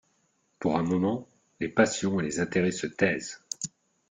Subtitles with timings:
[0.57, 1.27] Pour un moment,
[1.59, 3.45] les passions et les intérêts se taisent.